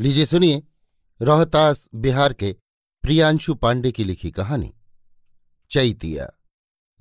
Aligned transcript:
लीजिए 0.00 0.26
सुनिए 0.26 0.62
रोहतास 1.22 1.88
बिहार 1.94 2.32
के 2.32 2.56
प्रियांशु 3.02 3.54
पांडे 3.54 3.92
की 3.92 4.04
लिखी 4.04 4.30
कहानी, 4.30 4.72
चैतिया, 5.70 6.28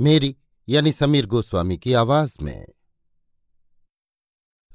मेरी 0.01 0.35
यानी 0.69 0.91
समीर 0.91 1.25
गोस्वामी 1.25 1.77
की 1.77 1.93
आवाज़ 1.93 2.37
में। 2.41 2.65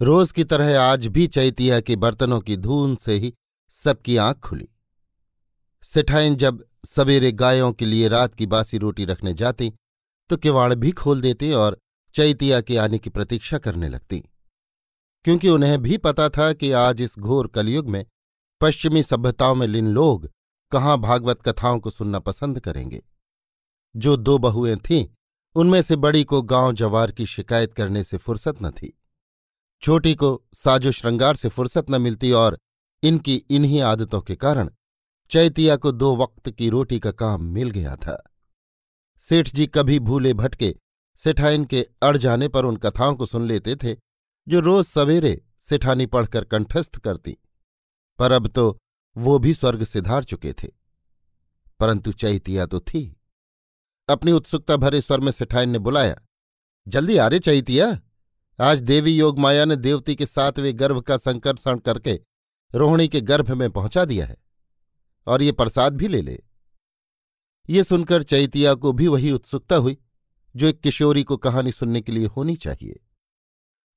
रोज 0.00 0.32
की 0.32 0.44
तरह 0.44 0.80
आज 0.80 1.06
भी 1.06 1.26
चैतिया 1.26 1.80
के 1.80 1.96
बर्तनों 1.96 2.40
की 2.40 2.56
धून 2.56 2.96
से 2.96 3.14
ही 3.14 3.34
सबकी 3.70 4.16
आँख 4.16 4.38
खुली। 4.38 4.68
सेठाइन 5.84 6.36
जब 6.36 6.64
सवेरे 6.86 7.32
गायों 7.32 7.72
के 7.72 7.86
लिए 7.86 8.08
रात 8.08 8.34
की 8.34 8.46
बासी 8.46 8.78
रोटी 8.78 9.04
रखने 9.04 9.34
जाती 9.34 9.72
तो 10.28 10.36
किवाड़ 10.36 10.74
भी 10.74 10.92
खोल 10.92 11.20
देती 11.20 11.52
और 11.52 11.78
चैतिया 12.14 12.60
के 12.60 12.76
आने 12.76 12.98
की 12.98 13.10
प्रतीक्षा 13.10 13.58
करने 13.58 13.88
लगती। 13.88 14.24
क्योंकि 15.24 15.48
उन्हें 15.48 15.82
भी 15.82 15.98
पता 15.98 16.28
था 16.28 16.52
कि 16.52 16.72
आज 16.72 17.02
इस 17.02 17.18
घोर 17.18 17.46
कलयुग 17.46 17.88
में 17.88 18.04
पश्चिमी 18.62 19.02
सभ्यताओं 19.02 19.54
में 19.54 19.66
लिन 19.66 19.88
लोग 19.88 20.30
कहाँ 20.72 20.98
भागवत 20.98 21.42
कथाओं 21.42 21.78
को 21.78 21.90
सुनना 21.90 22.18
पसंद 22.18 22.60
करेंगे। 22.60 23.02
जो 23.96 24.16
दो 24.16 24.38
बहुएँ 24.38 24.76
थीं, 24.76 25.06
उनमें 25.54 25.82
से 25.82 25.96
बड़ी 25.96 26.24
को 26.24 26.42
गाँव 26.42 26.72
जवार 26.72 27.12
की 27.12 27.26
शिकायत 27.26 27.74
करने 27.74 28.04
से 28.04 28.16
फुर्सत 28.16 28.62
न 28.62 28.70
थी। 28.70 28.98
छोटी 29.82 30.14
को 30.14 30.42
साजो 30.52 30.92
श्रृंगार 30.92 31.34
से 31.34 31.48
फुर्सत 31.48 31.90
न 31.90 32.02
मिलती 32.02 32.32
और 32.32 32.58
इनकी 33.02 33.34
इन्हीं 33.34 33.80
आदतों 33.80 34.20
के 34.20 34.36
कारण 34.36 34.70
चैतिया 35.30 35.76
को 35.76 35.92
दो 35.92 36.16
वक्त 36.16 36.50
की 36.50 36.68
रोटी 36.68 37.00
का 37.00 37.10
काम 37.10 37.42
मिल 37.42 37.70
गया 37.70 37.96
था। 37.96 38.30
सेठ 39.18 39.48
जी 39.48 39.66
कभी 39.66 39.98
भूले 39.98 40.34
भटके 40.34 40.76
सेठाइन 41.16 41.64
के 41.64 41.86
अड़ 42.02 42.16
जाने 42.16 42.48
पर 42.48 42.64
उन 42.64 42.76
कथाओं 42.76 43.14
को 43.14 43.26
सुन 43.26 43.48
लेते 43.48 43.76
थे, 43.76 43.96
जो 44.48 44.60
रोज 44.60 44.86
सवेरे 44.86 45.44
सेठानी 45.60 46.06
पढ़कर 46.06 46.44
कंठस्थ 46.44 46.96
करती। 46.96 47.38
पर 48.18 48.32
अब 48.32 48.46
तो 48.46 48.78
वो 49.16 49.38
भी 49.38 49.54
स्वर्ग 49.54 49.84
सिधार 49.84 50.24
चुके 50.24 50.52
थे। 50.52 50.68
परंतु 51.80 52.12
चैतिया 52.12 52.66
तो 52.66 52.80
थी। 52.80 53.16
अपनी 54.08 54.32
उत्सुकता 54.32 54.76
भरे 54.76 55.00
स्वर 55.00 55.20
में 55.20 55.32
सिठाइन 55.32 55.70
ने 55.70 55.78
बुलाया, 55.78 56.22
जल्दी 56.88 57.16
आ 57.16 57.26
रे 57.26 57.38
चैतिया। 57.38 58.00
आज 58.60 58.82
देवी 58.82 59.16
योग 59.16 59.38
माया 59.38 59.64
ने 59.64 59.76
देवती 59.76 60.16
के 60.16 60.26
सातवें 60.26 60.78
गर्भ 60.78 61.00
का 61.00 61.16
संकर्षण 61.16 61.78
करके 61.78 62.20
रोहिणी 62.74 63.08
के 63.08 63.20
गर्भ 63.20 63.50
में 63.50 63.70
पहुँचा 63.70 64.04
दिया 64.04 64.26
है, 64.26 64.36
और 65.26 65.42
ये 65.42 65.52
प्रसाद 65.52 65.96
भी 65.96 66.08
ले 66.08 66.22
ले। 66.22 66.42
ये 67.70 67.84
सुनकर 67.84 68.22
चैतिया 68.22 68.74
को 68.74 68.92
भी 68.92 69.08
वही 69.08 69.32
उत्सुकता 69.32 69.76
हुई, 69.76 69.98
जो 70.56 70.66
एक 70.66 70.80
किशोरी 70.80 71.24
को 71.24 71.36
कहानी 71.36 71.72
सुनने 71.72 72.00
के 72.00 72.12
लिए 72.12 72.26
होनी 72.26 72.56
चाहिए। 72.56 73.00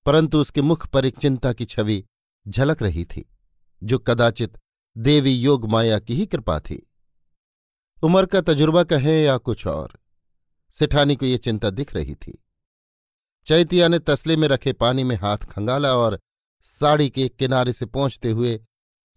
परंतु 0.06 0.40
उसके 0.40 0.62
मुख 0.62 0.88
पर 0.88 1.06
एक 1.06 1.18
चिंता 1.18 1.54
की 1.54 1.66
छवि 1.66 2.06
झलक 2.48 2.82
रही 2.82 3.06
थी। 3.06 3.35
जो 3.84 4.00
कदाचित 4.00 4.58
देवी 4.98 5.32
योग 5.32 5.70
माया 5.70 6.00
की 6.00 6.16
ही 6.16 6.26
कृपा 6.26 6.60
थी। 6.60 6.92
उम्र 8.04 8.26
का 8.26 8.42
तजुर्बा 8.42 8.84
कहे 8.84 9.24
या 9.24 9.38
कुछ 9.38 9.68
और? 9.68 10.00
सिठानी 10.72 11.16
को 11.16 11.26
ये 11.26 11.38
चिंता 11.38 11.70
दिख 11.70 11.94
रही 11.94 12.16
थी। 12.16 12.44
चैतिया 13.46 13.88
ने 13.88 14.00
तसले 14.00 14.38
में 14.38 14.48
रखे 14.48 14.74
पानी 14.74 15.04
में 15.04 15.16
हाथ 15.16 15.38
खंगाला 15.38 15.96
और 15.96 16.20
साड़ी 16.62 17.10
के 17.10 17.30
किनारे 17.30 17.74
से 17.74 17.86
पहुँचते 17.86 18.32
हुए 18.32 18.66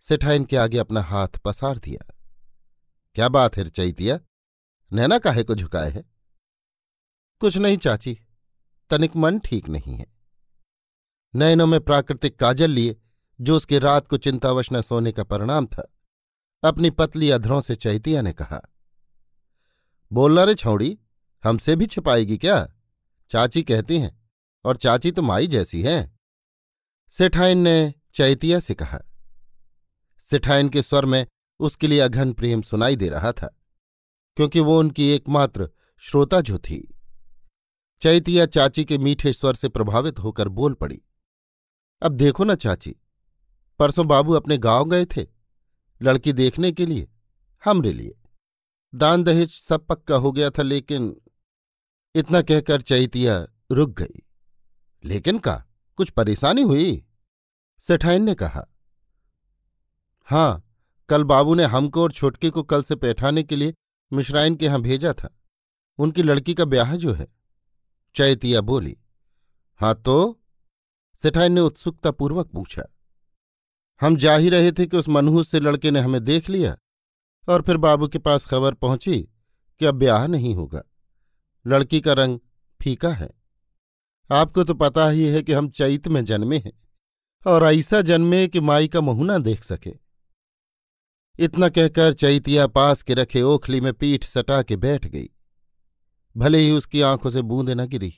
सिठाइन 0.00 0.44
के 0.44 0.56
आगे 0.56 0.78
अपना 0.78 1.02
हाथ 1.02 1.28
पसार 1.28 1.78
दिया। 1.78 2.14
क्या 3.14 3.28
बात 3.28 3.56
है 3.56 3.68
चैतिया? 3.70 4.20
नैना 4.92 5.18
काहे 5.18 5.44
को 5.44 5.54
झुकाए 5.54 5.90
है? 5.90 6.04
कुछ 7.40 7.56
नहीं 7.56 7.78
चाची, 7.78 8.18
तनिक 8.90 9.16
मन 9.16 9.38
ठीक 9.38 9.68
नहीं 9.68 9.94
है। 9.94 10.06
नैनों 11.34 11.66
में 11.66 11.80
प्राकृतिक 11.80 12.38
काजल 12.38 12.70
लिए 12.70 12.96
जो 13.40 13.56
उसके 13.56 13.78
रात 13.78 14.06
को 14.08 14.16
चिंतावश 14.16 14.68
न 14.72 14.80
सोने 14.80 15.12
का 15.12 15.24
परिणाम 15.24 15.66
था। 15.66 15.92
अपनी 16.62 16.90
पतली 16.90 17.30
अधरों 17.30 17.60
से 17.60 17.74
चैतिया 17.76 18.22
ने 18.22 18.32
कहा, 18.32 18.60
बोलना 20.10 20.44
रे 20.44 20.54
छौड़ी, 20.54 20.98
हमसे 21.44 21.76
भी 21.76 21.86
छिपाएगी 21.86 22.38
क्या? 22.38 22.66
चाची 23.30 23.62
कहती 23.62 23.98
हैं, 23.98 24.16
और 24.64 24.76
चाची 24.76 25.10
तो 25.10 25.22
माई 25.22 25.46
जैसी 25.46 25.82
हैं। 25.82 26.18
सेठाइन 27.12 27.58
ने 27.58 27.94
चैतिया 28.14 28.60
से 28.60 28.74
कहा, 28.74 28.98
सेठाइन 30.26 30.68
के 30.68 30.82
स्वर 30.82 31.04
में 31.04 31.26
उसके 31.60 31.88
लिए 31.88 32.00
अघन 32.00 32.32
प्रेम 32.32 32.62
सुनाई 32.62 32.96
दे 32.96 33.08
रहा 33.08 33.32
था, 33.32 33.54
क्योंकि 34.36 34.60
वो 34.60 34.78
उनकी 34.78 35.08
एकमात्र 35.08 35.68
श्रोता 36.02 36.40
जो 36.40 36.58
थी। 36.58 36.80
चैतिया 38.02 38.46
चाची 38.46 38.84
के 38.84 38.98
मीठे 38.98 39.32
स्वर 39.32 39.54
से 39.54 39.68
प्रभावित 39.68 40.18
होकर 40.18 40.48
बोल 40.48 40.74
पड़ी, 40.74 41.00
अब 42.02 42.12
देखो 42.12 42.44
ना 42.44 42.54
चाची 42.54 42.94
परसों 43.78 44.06
बाबू 44.06 44.32
अपने 44.32 44.58
गाँव 44.58 44.84
गए 44.84 45.04
थे, 45.06 45.26
लड़की 46.02 46.32
देखने 46.32 46.72
के 46.72 46.86
लिए, 46.86 47.08
हमरे 47.64 47.92
लिए। 47.92 48.18
दान 48.94 49.22
दहेज 49.22 49.52
सब 49.52 49.86
पक्का 49.86 50.16
हो 50.16 50.32
गया 50.32 50.50
था, 50.50 50.62
लेकिन 50.62 51.20
इतना 52.14 52.42
कहकर 52.42 52.82
चैतिया 52.82 53.46
रुक 53.70 53.90
गई। 53.90 54.22
लेकिन 55.04 55.38
का? 55.38 55.64
कुछ 55.96 56.10
परेशानी 56.10 56.62
हुई? 56.62 57.04
सेठाइन 57.80 58.22
ने 58.22 58.34
कहा, 58.34 58.66
हाँ, 60.22 60.64
कल 61.08 61.24
बाबू 61.24 61.54
ने 61.54 61.64
हमको 61.64 62.02
और 62.02 62.12
छोटके 62.12 62.50
को 62.50 62.62
कल 62.62 62.82
से 62.82 62.94
बैठाने 62.94 63.42
के 63.42 63.56
लिए 63.56 63.74
मिश्राइन 64.12 64.56
के 64.56 64.64
यहाँ 64.64 64.80
भेजा 64.80 65.12
था। 65.12 65.34
उनकी 65.98 66.22
लड़की 66.22 66.54
का 66.54 66.64
ब्याह 66.64 66.96
जो 66.96 67.12
है, 67.12 67.26
चैतिया 68.14 68.60
बोली, 68.60 68.96
हाँ 69.80 69.94
तो? 69.94 70.40
सेठाइन 71.16 71.52
ने 71.52 71.60
उत्सुकतापूर्वक 71.60 72.46
पूछा 72.46 72.82
हम 74.00 74.16
जा 74.16 74.34
ही 74.36 74.48
रहे 74.48 74.72
थे 74.72 74.86
कि 74.86 74.96
उस 74.96 75.08
मनहूस 75.08 75.50
से 75.50 75.60
लड़के 75.60 75.90
ने 75.90 76.00
हमें 76.00 76.22
देख 76.24 76.48
लिया 76.50 76.76
और 77.48 77.62
फिर 77.62 77.76
बाबू 77.76 78.08
के 78.08 78.18
पास 78.18 78.44
खबर 78.46 78.74
पहुँची 78.74 79.20
कि 79.80 79.86
अब 79.86 79.94
ब्याह 79.94 80.26
नहीं 80.26 80.54
होगा। 80.54 80.82
लड़की 81.66 82.00
का 82.00 82.12
रंग 82.12 82.38
फीका 82.80 83.08
है। 83.08 83.30
आपको 84.30 84.64
तो 84.64 84.74
पता 84.74 85.08
ही 85.08 85.24
है 85.24 85.42
कि 85.42 85.52
हम 85.52 85.68
चैत 85.70 86.08
में 86.08 86.24
जन्मे 86.24 86.58
हैं 86.58 86.72
और 87.46 87.64
ऐसा 87.64 88.00
जन्मे 88.00 88.46
कि 88.48 88.60
माई 88.60 88.88
का 88.88 89.00
मुँह 89.00 89.24
ना 89.24 89.38
देख 89.38 89.64
सके। 89.64 89.92
इतना 91.38 91.68
कहकर 91.68 92.12
चैतिया 92.12 92.66
पास 92.66 93.02
के 93.02 93.14
रखे 93.14 93.42
ओखली 93.42 93.80
में 93.80 93.92
पीठ 93.92 94.24
सटा 94.24 94.62
के 94.62 94.76
बैठ 94.76 95.06
गई। 95.06 95.28
भले 96.36 96.58
ही 96.58 96.70
उसकी 96.70 97.00
आँखों 97.00 97.30
से 97.30 97.42
बूंदे 97.42 97.74
न 97.74 97.86
गिरी, 97.86 98.12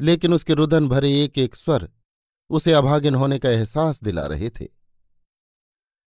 लेकिन 0.00 0.32
उसके 0.32 0.54
रुदन 0.54 0.88
भरे 0.88 1.12
एक 1.24 1.38
एक 1.38 1.56
स्वर 1.56 1.88
उसे 2.50 2.72
अभागिन 2.72 3.14
होने 3.14 3.38
का 3.38 3.50
एहसास 3.50 4.02
दिला 4.02 4.26
रहे 4.26 4.50
थे। 4.50 4.68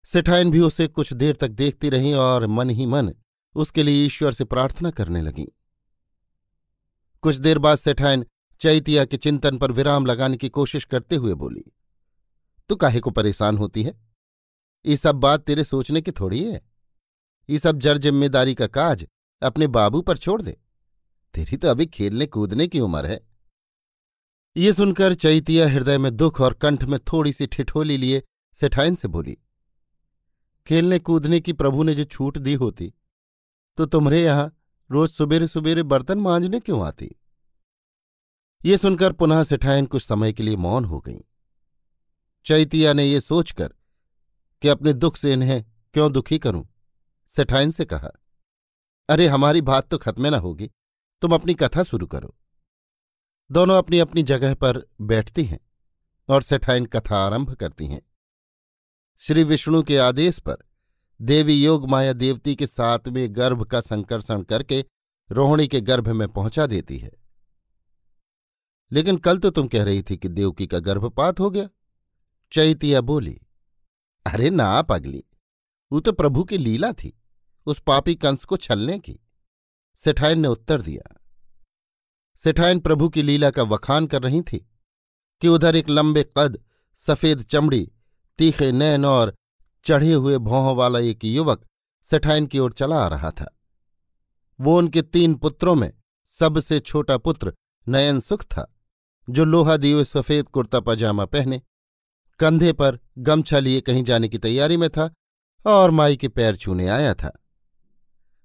सेठाइन 0.07 0.51
भी 0.51 0.59
उसे 0.59 0.87
कुछ 0.87 1.13
देर 1.13 1.35
तक 1.35 1.49
देखती 1.51 1.89
रही 1.89 2.13
और 2.15 2.45
मन 2.47 2.69
ही 2.69 2.85
मन 2.85 3.13
उसके 3.55 3.83
लिए 3.83 4.05
ईश्वर 4.05 4.31
से 4.31 4.45
प्रार्थना 4.45 4.91
करने 4.91 5.21
लगी। 5.21 5.47
कुछ 7.23 7.35
देर 7.37 7.57
बाद 7.59 7.77
सेठाइन 7.77 8.25
चैतिया 8.61 9.05
के 9.05 9.17
चिंतन 9.17 9.57
पर 9.57 9.71
विराम 9.71 10.05
लगाने 10.05 10.37
की 10.37 10.49
कोशिश 10.49 10.85
करते 10.85 11.15
हुए 11.15 11.33
बोली, 11.33 11.63
तू 12.69 12.75
काहे 12.75 12.99
को 12.99 13.11
परेशान 13.11 13.57
होती 13.57 13.83
है? 13.83 13.93
ये 14.85 14.97
सब 14.97 15.15
बात 15.15 15.41
तेरे 15.41 15.63
सोचने 15.63 16.01
की 16.01 16.11
थोड़ी 16.11 16.43
है। 16.43 16.61
ये 17.49 17.57
सब 17.59 17.79
जड़ 17.79 17.97
ज़िम्मेदारी 17.97 18.55
का 18.55 18.67
काज 18.67 19.05
अपने 19.41 19.67
बाबू 19.69 20.01
पर 20.01 20.17
छोड़ 20.17 20.41
दे। 20.41 20.57
तेरी 21.33 21.57
तो 21.57 21.67
अभी 21.67 21.85
खेलने 21.87 22.25
कूदने 22.27 22.67
की 22.67 22.79
उम्र 22.79 23.05
है। 23.05 23.19
ये 24.57 24.71
सुनकर 24.73 25.13
चैतिया 25.13 25.67
हृदय 25.69 25.97
में 25.97 26.15
दुख 26.17 26.39
और 26.41 26.53
कंठ 26.53 26.83
में 26.83 26.99
थोड़ी 26.99 27.31
सी 27.33 27.45
ठिठोली 27.47 27.97
लिए 27.97 28.21
सेठाइन 28.57 28.95
से 28.95 29.07
बोली, 29.07 29.37
खेलने 30.67 30.97
कूदने 30.99 31.39
की 31.39 31.53
प्रभु 31.53 31.83
ने 31.83 31.93
जो 31.95 32.03
छूट 32.03 32.37
दी 32.37 32.53
होती 32.53 32.93
तो 33.77 33.85
तुम्हारे 33.85 34.21
यहाँ 34.23 34.51
रोज 34.89 35.09
सुबेरे 35.09 35.47
सुबेरे 35.47 35.83
बर्तन 35.83 36.17
मांजने 36.17 36.59
क्यों 36.59 36.81
आती? 36.85 37.09
ये 38.65 38.77
सुनकर 38.77 39.11
पुनः 39.11 39.43
सेठाइन 39.43 39.85
कुछ 39.85 40.03
समय 40.03 40.33
के 40.33 40.43
लिए 40.43 40.55
मौन 40.55 40.85
हो 40.85 40.99
गई। 40.99 41.19
चैतिया 42.45 42.93
ने 42.93 43.05
ये 43.05 43.21
सोचकर 43.21 43.73
कि 44.61 44.67
अपने 44.67 44.93
दुख 44.93 45.17
से 45.17 45.33
इन्हें 45.33 45.63
क्यों 45.93 46.11
दुखी 46.11 46.39
करूँ 46.39 46.67
सेठाइन 47.31 47.71
से 47.71 47.85
कहा, 47.85 48.09
अरे, 49.09 49.27
हमारी 49.27 49.61
बात 49.61 49.89
तो 49.89 49.97
खत्म 49.97 50.27
ना 50.27 50.37
होगी, 50.37 50.71
तुम 51.21 51.35
अपनी 51.35 51.53
कथा 51.53 51.83
शुरू 51.83 52.07
करो। 52.07 52.35
दोनों 53.51 53.77
अपनी 53.77 53.99
अपनी 53.99 54.23
जगह 54.23 54.53
पर 54.53 54.87
बैठती 55.01 55.43
हैं 55.43 55.59
और 56.29 56.41
सेठाइन 56.41 56.85
कथा 56.85 57.17
आरंभ 57.17 57.53
करती 57.53 57.85
हैं। 57.87 58.01
श्री 59.17 59.43
विष्णु 59.43 59.83
के 59.83 59.97
आदेश 59.97 60.39
पर 60.39 60.57
देवी 61.21 61.63
योग 61.63 61.89
माया 61.89 62.13
देवती 62.13 62.55
के 62.55 62.67
सातवें 62.67 63.35
गर्भ 63.35 63.63
का 63.63 63.81
संकर्षण 63.81 64.41
करके 64.41 64.85
रोहिणी 65.31 65.67
के 65.67 65.81
गर्भ 65.81 66.09
में 66.09 66.27
पहुँचा 66.27 66.65
देती 66.65 66.97
है। 66.97 67.11
लेकिन 68.91 69.17
कल 69.17 69.37
तो 69.37 69.49
तुम 69.49 69.67
कह 69.67 69.83
रही 69.83 70.03
थी 70.03 70.17
कि 70.17 70.29
देवकी 70.29 70.67
का 70.67 70.79
गर्भपात 70.79 71.39
हो 71.39 71.49
गया। 71.49 71.69
चैतिया 72.51 73.01
बोली, 73.01 73.41
अरे 74.25 74.49
ना 74.49 74.81
पगली, 74.81 75.23
वो 75.91 75.99
तो 75.99 76.11
प्रभु 76.11 76.43
की 76.43 76.57
लीला 76.57 76.91
थी, 76.91 77.21
उस 77.65 77.79
पापी 77.79 78.15
कंस 78.15 78.45
को 78.45 78.57
छलने 78.57 78.99
की। 78.99 79.19
सेठाइन 79.95 80.39
ने 80.39 80.47
उत्तर 80.47 80.81
दिया 80.81 81.13
सेठाइन 82.37 82.79
प्रभु 82.79 83.09
की 83.09 83.21
लीला 83.21 83.49
का 83.51 83.63
वखान 83.63 84.07
कर 84.07 84.21
रही 84.21 84.41
थी 84.41 84.57
कि 85.41 85.47
उधर 85.47 85.75
एक 85.75 85.89
लंबे 85.89 86.23
कद, 86.37 86.59
सफ़ेद 86.95 87.41
चमड़ी, 87.41 87.91
तीखे 88.37 88.71
नैन 88.71 89.05
और 89.05 89.35
चढ़े 89.85 90.13
हुए 90.13 90.37
भौहों 90.37 90.75
वाला 90.75 90.99
एक 90.99 91.25
युवक 91.25 91.65
सेठाइन 92.03 92.45
की 92.47 92.59
ओर 92.59 92.73
चला 92.73 93.03
आ 93.05 93.07
रहा 93.07 93.31
था। 93.31 93.57
वो 94.61 94.77
उनके 94.77 95.01
तीन 95.01 95.35
पुत्रों 95.35 95.75
में 95.75 95.93
सबसे 96.25 96.79
छोटा 96.79 97.17
पुत्र 97.17 97.53
नयन 97.87 98.19
सुख 98.19 98.43
था, 98.43 98.75
जो 99.29 99.45
लोहा 99.45 99.77
दिए 99.77 100.05
सफ़ेद 100.05 100.45
कुर्ता 100.45 100.79
पजामा 100.79 101.25
पहने, 101.25 101.61
कंधे 102.39 102.73
पर 102.73 102.99
गमछा 103.17 103.59
लिए 103.59 103.81
कहीं 103.81 104.03
जाने 104.03 104.27
की 104.29 104.37
तैयारी 104.37 104.77
में 104.77 104.89
था 104.89 105.13
और 105.65 105.91
माई 105.91 106.17
के 106.17 106.27
पैर 106.27 106.55
छूने 106.55 106.87
आया 106.87 107.13
था। 107.13 107.43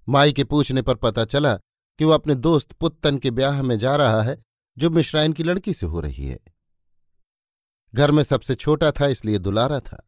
माई 0.08 0.32
के 0.32 0.44
पूछने 0.44 0.82
पर 0.82 0.94
पता 0.94 1.24
चला 1.24 1.58
कि 1.98 2.04
वो 2.04 2.12
अपने 2.12 2.34
दोस्त 2.36 2.72
पुत्तन 2.72 3.18
के 3.18 3.30
ब्याह 3.30 3.62
में 3.62 3.78
जा 3.78 3.94
रहा 3.96 4.22
है, 4.22 4.42
जो 4.76 4.90
मिश्राइन 4.90 5.32
की 5.32 5.42
लड़की 5.42 5.74
से 5.74 5.86
हो 5.86 6.00
रही 6.00 6.26
है। 6.26 6.38
घर 7.94 8.10
में 8.10 8.22
सबसे 8.22 8.54
छोटा 8.54 8.90
था, 8.90 9.06
इसलिए 9.06 9.38
दुलारा 9.38 9.80
था। 9.80 10.02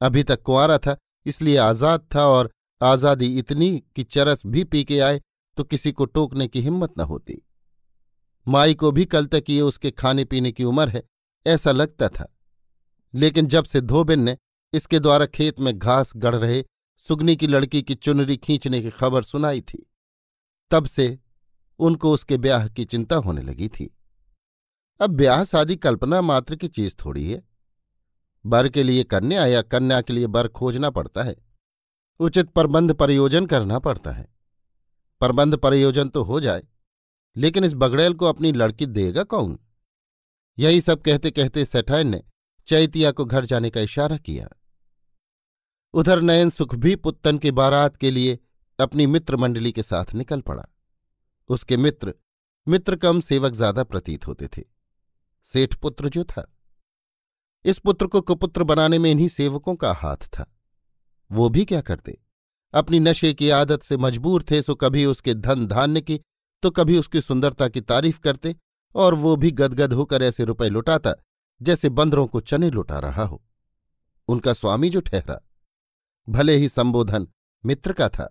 अभी 0.00 0.22
तक 0.22 0.42
कुआरा 0.42 0.78
था, 0.78 0.96
इसलिए 1.26 1.56
आज़ाद 1.58 2.06
था 2.14 2.26
और 2.26 2.50
आज़ादी 2.80 3.38
इतनी 3.38 3.82
कि 3.96 4.02
चरस 4.04 4.42
भी 4.46 4.64
पी 4.64 4.84
के 4.84 4.98
आए 5.00 5.20
तो 5.58 5.64
किसी 5.64 5.92
को 5.92 6.04
टोकने 6.04 6.46
की 6.48 6.60
हिम्मत 6.62 6.92
न 6.98 7.02
होती। 7.02 7.40
माई 8.46 8.74
को 8.74 8.90
भी 8.92 9.04
कल 9.04 9.26
तक 9.26 9.50
ये 9.50 9.60
उसके 9.60 9.90
खाने 9.90 10.24
पीने 10.24 10.52
की 10.52 10.64
उम्र 10.64 10.88
है, 10.88 11.02
ऐसा 11.46 11.72
लगता 11.72 12.08
था। 12.08 12.26
लेकिन 13.14 13.46
जब 13.46 13.64
से 13.64 13.80
धोबिन 13.80 14.20
ने 14.20 14.36
इसके 14.72 14.98
द्वारा 14.98 15.26
खेत 15.26 15.60
में 15.60 15.78
घास 15.78 16.12
गढ़ 16.16 16.34
रहे, 16.34 16.64
सुगनी 17.04 17.36
की 17.36 17.46
लड़की 17.46 17.82
की 17.82 17.94
चुनरी 17.94 18.36
खींचने 18.36 18.80
की 18.82 18.90
खबर 18.90 19.22
सुनाई 19.22 19.60
थी 19.60 19.86
तब 20.70 20.84
से 20.84 21.18
उनको 21.80 22.12
उसके 22.12 22.36
ब्याह 22.36 22.68
की 22.68 22.84
चिंता 22.84 23.16
होने 23.16 23.42
लगी 23.42 23.68
थी। 23.68 23.94
अब 25.00 25.10
ब्याह 25.10 25.44
शादी 25.44 25.76
कल्पना 25.76 26.20
मात्र 26.20 26.56
की 26.56 26.68
चीज़ 26.68 26.94
थोड़ी 27.04 27.30
है। 27.30 27.42
बर 28.44 28.68
के 28.68 28.82
लिए 28.82 29.04
कन्या 29.04 29.46
या 29.46 29.62
कन्या 29.62 30.00
के 30.00 30.12
लिए 30.12 30.26
बर 30.26 30.48
खोजना 30.48 30.90
पड़ता 30.90 31.22
है। 31.22 31.36
उचित 32.20 32.50
प्रबंध 32.50 32.92
परियोजन 32.94 33.46
करना 33.46 33.78
पड़ता 33.78 34.12
है। 34.12 34.28
प्रबंध 35.20 35.56
परियोजन 35.56 36.08
तो 36.08 36.22
हो 36.22 36.40
जाए, 36.40 36.62
लेकिन 37.36 37.64
इस 37.64 37.74
बगड़ैल 37.74 38.14
को 38.14 38.26
अपनी 38.26 38.52
लड़की 38.52 38.86
देगा 38.86 39.22
कौन? 39.22 39.58
यही 40.58 40.80
सब 40.80 41.02
कहते 41.02 41.30
कहते 41.30 41.64
सेठाइन 41.64 42.08
ने 42.08 42.22
चैतिया 42.68 43.10
को 43.10 43.24
घर 43.24 43.44
जाने 43.44 43.70
का 43.70 43.80
इशारा 43.80 44.16
किया। 44.16 44.48
उधर 45.94 46.20
नयन 46.20 46.50
सुख 46.50 46.74
भी 46.74 46.96
पुत्तन 46.96 47.38
के 47.38 47.50
बारात 47.50 47.96
के 47.96 48.10
लिए 48.10 48.38
अपनी 48.80 49.06
मित्र 49.06 49.36
मंडली 49.36 49.72
के 49.72 49.82
साथ 49.82 50.14
निकल 50.14 50.40
पड़ा। 50.40 50.64
उसके 51.48 51.76
मित्र 51.76 52.14
मित्र 52.66 52.96
कम 52.96 53.20
सेवक 53.20 53.52
ज़्यादा 53.52 53.84
प्रतीत 53.84 54.26
होते 54.26 54.48
थे। 54.48 54.62
सेठ 55.46 55.74
पुत्र 55.74 56.08
जो 56.08 56.24
था। 56.24 56.46
इस 57.64 57.78
पुत्र 57.78 58.06
को 58.06 58.20
कुपुत्र 58.20 58.64
बनाने 58.64 58.98
में 58.98 59.10
इन्हीं 59.10 59.28
सेवकों 59.28 59.74
का 59.74 59.92
हाथ 59.92 60.26
था। 60.28 60.44
वो 61.30 61.48
भी 61.48 61.64
क्या 61.64 61.80
करते? 61.80 62.18
अपनी 62.74 63.00
नशे 63.00 63.32
की 63.34 63.50
आदत 63.50 63.82
से 63.82 63.96
मजबूर 63.96 64.44
थे 64.50 64.60
सो 64.62 64.74
कभी 64.74 65.04
उसके 65.04 65.34
धन 65.36 65.66
धान्य 65.66 66.00
की 66.00 66.20
तो 66.62 66.70
कभी 66.70 66.98
उसकी 66.98 67.20
सुंदरता 67.20 67.68
की 67.68 67.80
तारीफ़ 67.80 68.18
करते 68.20 68.54
और 68.94 69.14
वो 69.14 69.34
भी 69.36 69.50
गदगद 69.50 69.92
होकर 69.92 70.22
ऐसे 70.22 70.44
रुपए 70.44 70.68
लुटाता, 70.68 71.14
जैसे 71.60 71.88
बंदरों 71.90 72.26
को 72.26 72.40
चने 72.40 72.70
लुटा 72.70 72.98
रहा 72.98 73.24
हो। 73.24 73.42
उनका 74.28 74.52
स्वामी 74.52 74.90
जो 74.90 75.00
ठहरा। 75.00 75.40
भले 76.28 76.56
ही 76.56 76.68
संबोधन 76.68 77.26
मित्र 77.64 77.92
का 77.92 78.08
था 78.08 78.28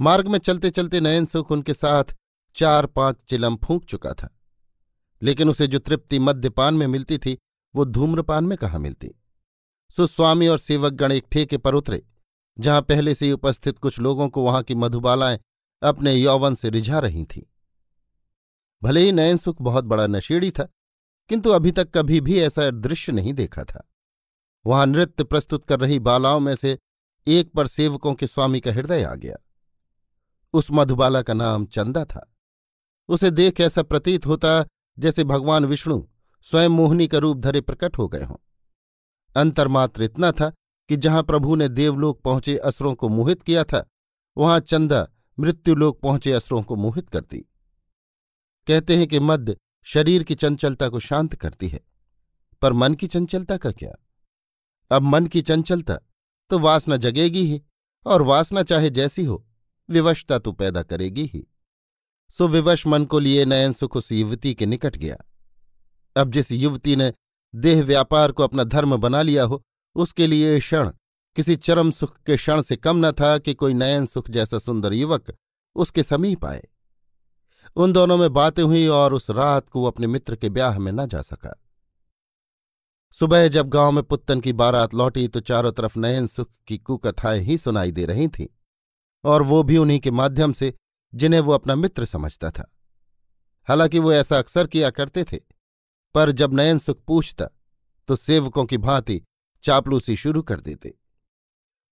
मार्ग 0.00 0.28
में 0.28 0.38
चलते 0.38 0.70
चलते 0.70 1.00
नयन 1.00 1.26
सुख 1.26 1.52
उनके 1.52 1.74
साथ 1.74 2.04
चार 2.54 2.86
पाँच 2.86 3.16
चिलम 3.28 3.56
फूंक 3.56 3.84
चुका 3.84 4.12
था। 4.12 4.38
लेकिन 5.22 5.48
उसे 5.48 5.66
जो 5.66 5.78
तृप्ति 5.78 6.18
मद्यपान 6.18 6.74
में 6.74 6.86
मिलती 6.86 7.18
थी, 7.18 7.38
वो 7.74 7.84
धूम्रपान 7.84 8.44
में 8.44 8.58
कहाँ 8.58 8.80
मिलती? 8.80 9.10
सुस्वामी 9.96 10.48
और 10.48 10.58
सेवकगण 10.58 11.12
एक 11.12 11.26
ठेके 11.32 11.56
पर 11.56 11.74
उतरे, 11.74 12.06
जहाँ 12.58 12.82
पहले 12.82 13.14
से 13.14 13.26
ही 13.26 13.32
उपस्थित 13.32 13.78
कुछ 13.78 13.98
लोगों 13.98 14.28
को 14.28 14.42
वहाँ 14.42 14.62
की 14.62 14.74
मधुबालाएँ 14.74 15.38
अपने 15.82 16.14
यौवन 16.14 16.54
से 16.54 16.70
रिझा 16.70 16.98
रही 16.98 17.24
थीं। 17.24 17.42
भले 18.82 19.00
ही 19.00 19.12
नयन 19.12 19.36
सुख 19.36 19.62
बहुत 19.62 19.84
बड़ा 19.84 20.06
नशेड़ी 20.06 20.50
था, 20.50 20.68
किंतु 21.28 21.50
अभी 21.50 21.72
तक 21.72 21.90
कभी 21.90 22.20
भी 22.20 22.40
ऐसा 22.40 22.70
दृश्य 22.70 23.12
नहीं 23.12 23.32
देखा 23.34 23.64
था। 23.64 23.88
वहाँ 24.66 24.86
नृत्य 24.86 25.24
प्रस्तुत 25.24 25.64
कर 25.64 25.80
रही 25.80 25.98
बालाओं 25.98 26.40
में 26.40 26.54
से 26.54 26.78
एक 27.26 27.52
पर 27.52 27.66
सेवकों 27.66 28.14
के 28.14 28.26
स्वामी 28.26 28.60
का 28.60 28.72
हृदय 28.72 29.04
आ 29.04 29.14
गया। 29.14 29.36
उस 30.54 30.68
मधुबाला 30.70 31.22
का 31.22 31.34
नाम 31.34 31.66
चंदा 31.66 32.04
था। 32.04 32.30
उसे 33.08 33.30
देख 33.30 33.60
ऐसा 33.60 33.82
प्रतीत 33.82 34.26
होता 34.26 34.64
जैसे 34.98 35.24
भगवान 35.24 35.64
विष्णु 35.64 36.02
स्वयं 36.46 36.68
मोहनी 36.68 37.06
का 37.08 37.18
रूप 37.18 37.38
धरे 37.38 37.60
प्रकट 37.60 37.98
हो 37.98 38.08
गए 38.08 38.22
हों। 38.22 38.36
अंतर्मात्र 39.36 40.02
इतना 40.02 40.30
था 40.32 40.52
कि 40.90 40.96
जहाँ 40.96 41.22
प्रभु 41.22 41.54
ने 41.56 41.68
देवलोक 41.68 42.20
पहुँचे 42.22 42.56
असुरों 42.58 42.94
को 42.94 43.08
मोहित 43.08 43.42
किया 43.42 43.64
था, 43.64 43.84
वहाँ 44.36 44.60
चंदा 44.60 45.06
मृत्युलोक 45.38 46.00
पहुँचे 46.00 46.32
असुरों 46.32 46.62
को 46.62 46.76
मोहित 46.76 47.08
करती। 47.08 47.38
कहते 48.66 48.96
हैं 48.96 49.06
कि 49.06 49.20
मद्य 49.20 49.56
शरीर 49.86 50.22
की 50.22 50.34
चंचलता 50.34 50.88
को 50.88 51.00
शांत 51.00 51.34
करती 51.34 51.68
है, 51.68 51.80
पर 52.62 52.72
मन 52.72 52.94
की 52.94 53.06
चंचलता 53.06 53.56
का 53.56 53.70
क्या? 53.70 53.92
अब 54.90 55.02
मन 55.02 55.26
की 55.26 55.42
चंचलता 55.42 55.98
तो 56.50 56.58
वासना 56.58 56.96
जगेगी 56.96 57.42
ही, 57.42 57.62
और 58.06 58.22
वासना 58.22 58.62
चाहे 58.62 58.90
जैसी 58.90 59.24
हो 59.24 59.44
विवशता 59.90 60.38
तो 60.38 60.52
पैदा 60.52 60.82
करेगी 60.82 61.24
ही। 61.24 61.46
सो 62.30 62.48
विवश 62.48 62.86
मन 62.86 63.04
को 63.04 63.18
लिए 63.18 63.44
नयन, 63.44 63.72
सुख 63.72 63.96
उस 63.96 64.12
युवती 64.12 64.54
के 64.54 64.66
निकट 64.66 64.96
गया। 64.96 65.16
अब 66.16 66.30
जिस 66.30 66.52
युवती 66.52 66.96
ने 66.96 67.12
देह 67.54 67.82
व्यापार 67.82 68.32
को 68.32 68.42
अपना 68.42 68.64
धर्म 68.64 68.96
बना 68.96 69.22
लिया 69.22 69.44
हो, 69.44 69.62
उसके 69.94 70.26
लिए 70.26 70.60
क्षण 70.60 70.90
किसी 71.36 71.56
चरम 71.56 71.90
सुख 71.90 72.16
के 72.16 72.36
क्षण 72.36 72.62
से 72.62 72.76
कम 72.76 73.06
न 73.06 73.12
था 73.12 73.38
कि 73.38 73.54
कोई 73.54 73.74
नयन 73.74 74.06
सुख 74.06 74.30
जैसा 74.30 74.58
सुंदर 74.58 74.92
युवक 74.92 75.36
उसके 75.74 76.02
समीप 76.02 76.44
आए। 76.44 76.68
उन 77.76 77.92
दोनों 77.92 78.16
में 78.16 78.32
बातें 78.32 78.62
हुई 78.62 78.86
और 78.86 79.14
उस 79.14 79.30
रात 79.30 79.68
को 79.68 79.80
वो 79.80 79.86
अपने 79.86 80.06
मित्र 80.06 80.36
के 80.36 80.48
ब्याह 80.48 80.78
में 80.78 80.92
न 80.92 81.06
जा 81.06 81.22
सका। 81.22 81.62
सुबह 83.12 83.48
जब 83.48 83.68
गाँव 83.68 83.92
में 83.92 84.04
पुत्तन 84.04 84.40
की 84.40 84.52
बारात 84.52 84.94
लौटी 84.94 85.28
तो 85.28 85.40
चारों 85.40 85.72
तरफ़ 85.72 85.98
नयन 85.98 86.26
सुख 86.26 86.48
की 86.66 86.78
कुकथाएँ 86.78 87.40
ही 87.40 87.58
सुनाई 87.58 87.92
दे 87.92 88.04
रही 88.04 88.28
थीं। 88.28 88.46
और 89.24 89.42
वो 89.42 89.62
भी 89.62 89.76
उन्हीं 89.78 90.00
के 90.00 90.10
माध्यम 90.10 90.52
से, 90.52 90.72
जिन्हें 91.12 91.40
वो 91.40 91.52
अपना 91.52 91.74
मित्र 91.74 92.04
समझता 92.04 92.50
था। 92.50 92.70
हालाँकि 93.68 93.98
वो 93.98 94.12
ऐसा 94.12 94.38
अक्सर 94.38 94.66
किया 94.66 94.90
करते 94.90 95.24
थे, 95.24 95.36
पर 96.14 96.32
जब 96.32 96.54
नयन 96.54 96.78
सुख 96.78 97.02
पूछता 97.06 97.48
तो 98.08 98.16
सेवकों 98.16 98.64
की 98.64 98.78
भांति 98.78 99.20
चापलूसी 99.64 100.16
शुरू 100.16 100.42
कर 100.42 100.60
देते। 100.60 100.94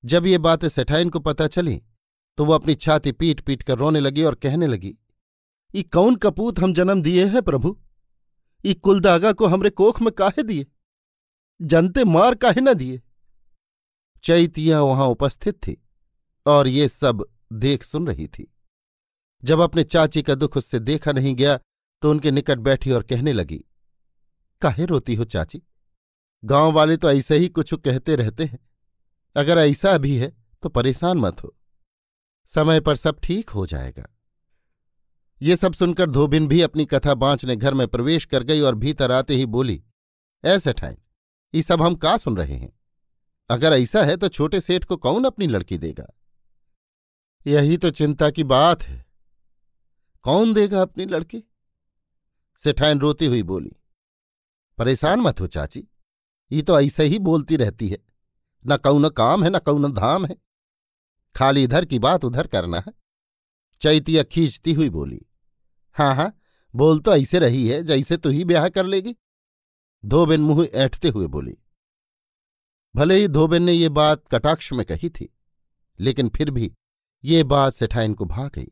जब 0.05 0.27
ये 0.27 0.39
बातें 0.39 0.69
सेठाइन 0.69 1.11
को 1.11 1.21
पता 1.21 1.47
चली 1.47 1.81
तो 2.39 2.45
वो 2.45 2.53
अपनी 2.53 2.75
छाती 2.75 3.13
पीट 3.13 3.41
पीट 3.41 3.63
कर 3.63 3.79
रोने 3.79 4.01
लगी 4.01 4.23
और 4.23 4.35
कहने 4.35 4.67
लगी, 4.67 4.95
ई 5.75 5.83
कौन 5.83 6.17
कपूत 6.17 6.59
हम 6.61 6.75
जन्म 6.75 7.03
दिए 7.03 7.27
हैं 7.27 7.43
प्रभु? 7.43 7.77
ई 8.65 8.75
कुलदागा 8.75 9.33
को 9.33 9.47
हमरे 9.47 9.71
कोख 9.71 10.01
में 10.03 10.11
काहे 10.13 10.43
दिए? 10.43 10.67
जनते 11.61 12.05
मार 12.05 12.35
काहे 12.35 12.61
न 12.61 12.75
दिए? 12.75 13.01
चैतिया 14.25 14.81
वहाँ 14.83 15.07
उपस्थित 15.07 15.55
थी। 15.57 15.82
और 16.47 16.69
ये 16.69 16.89
सब 16.89 17.25
देख 17.53 17.85
सुन 17.85 18.07
रही 18.07 18.27
थी। 18.27 18.53
जब 19.43 19.61
अपने 19.61 19.85
चाची 19.85 20.23
का 20.23 20.35
दुख 20.35 20.57
उससे 20.57 20.79
देखा 20.79 21.13
नहीं 21.13 21.35
गया 21.35 21.59
तो 22.03 22.11
उनके 22.11 22.31
निकट 22.31 22.59
बैठी 22.59 22.91
और 22.91 23.03
कहने 23.03 23.33
लगी, 23.33 23.65
काहे 24.63 24.85
रोती 24.85 25.15
हो 25.15 25.25
चाची? 25.25 25.63
गाँव 26.43 26.73
वाले 26.73 26.97
तो 26.97 27.11
ऐसे 27.11 27.37
ही 27.39 27.49
कुछ 27.49 27.75
कहते 27.75 28.17
रहते 28.17 28.45
हैं। 28.45 28.59
अगर 29.37 29.59
ऐसा 29.59 29.97
भी 29.99 30.17
है 30.17 30.33
तो 30.63 30.69
परेशान 30.69 31.19
मत 31.19 31.43
हो। 31.45 31.55
समय 32.51 32.81
पर 32.81 32.97
सब 32.97 33.21
ठीक 33.21 33.51
हो 33.51 33.67
जाएगा। 33.67 34.07
ये 35.41 35.57
सब 35.57 35.73
सुनकर 35.73 36.11
धोबिन 36.11 36.47
भी 36.49 36.61
अपनी 36.61 36.85
कथा 36.87 37.15
बांचने 37.15 37.57
घर 37.57 37.75
में 37.75 37.87
प्रवेश 37.89 38.25
कर 38.25 38.43
गई 38.43 38.61
और 38.61 38.75
भीतर 38.75 39.13
आते 39.13 39.35
ही 39.35 39.47
बोली 39.47 39.83
ऐसे 40.45 40.73
ठाइन 40.73 40.97
ये 41.55 41.63
सब 41.63 41.83
हम 41.83 41.95
का 41.95 42.17
सुन 42.17 42.37
रहे 42.37 42.55
हैं? 42.55 42.73
अगर 43.51 43.73
ऐसा 43.73 44.03
है 44.05 44.17
तो 44.17 44.29
छोटे 44.29 44.61
सेठ 44.61 44.85
को 44.85 44.97
कौन 44.97 45.25
अपनी 45.25 45.47
लड़की 45.47 45.79
देगा? 45.79 46.07
यही 47.47 47.77
तो 47.77 47.91
चिंता 47.91 48.31
की 48.31 48.45
बात 48.45 48.83
है। 48.83 49.05
कौन 50.25 50.53
देगा 50.55 50.83
अपनी 50.83 51.05
लड़की? 51.05 51.43
सेठाइन 52.61 52.99
रोती 53.01 53.27
हुई 53.27 53.43
बोली, 53.43 53.73
परेशान 54.79 55.21
मत 55.21 55.41
हो 55.41 55.47
चाची, 55.47 55.87
ये 56.51 56.63
तो 56.63 56.81
ऐसे 56.81 57.05
ही 57.05 57.19
बोलती 57.19 57.57
रहती 57.57 57.89
है, 57.89 57.99
न 58.65 58.77
कौन 58.77 59.09
काम 59.09 59.45
है, 59.45 59.51
न 59.51 59.59
कौन 59.59 59.93
धाम 59.93 60.27
है। 60.27 60.37
खाली 61.35 61.63
इधर 61.65 61.85
की 61.85 61.99
बात 61.99 62.25
उधर 62.25 62.47
करना 62.47 62.79
है। 62.79 62.93
चैतिया 63.83 64.23
खींचती 64.23 64.73
हुई 64.73 64.91
बोली 64.91 65.21
हाँ 65.97 66.15
हाँ 66.15 66.33
बोल 66.75 67.01
तो 67.01 67.15
ऐसे 67.17 67.39
रही 67.39 67.67
है, 67.69 67.83
जैसे 67.83 68.17
तू 68.17 68.31
ही 68.31 68.45
ब्याह 68.45 68.69
कर 68.69 68.87
लेगी। 68.87 69.17
धोबेन 70.05 70.41
मुँह 70.41 70.69
ऐठते 70.75 71.09
हुए 71.09 71.27
बोली, 71.27 71.57
भले 72.95 73.17
ही 73.17 73.29
धोबेन 73.29 73.63
ने 73.63 73.73
ये 73.73 73.89
बात 73.91 74.23
कटाक्ष 74.29 74.73
में 74.73 74.85
कही 74.87 75.11
थी, 75.11 75.29
लेकिन 76.01 76.29
फिर 76.29 76.51
भी 76.51 76.73
ये 77.25 77.43
बात 77.45 77.73
सेठाइन 77.73 78.15
को 78.15 78.25
भा 78.25 78.47
गई। 78.49 78.71